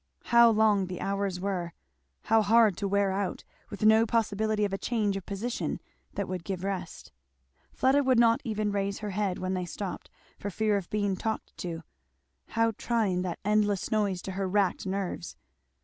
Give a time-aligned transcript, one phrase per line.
[0.23, 1.73] How long the hours were
[2.23, 5.79] how hard to wear out, with no possibility of a change of position
[6.15, 7.11] that would give rest;
[7.71, 10.09] Fleda would not even raise her head when they stopped,
[10.39, 11.83] for fear of being talked to;
[12.47, 15.35] how trying that endless noise to her racked nerves.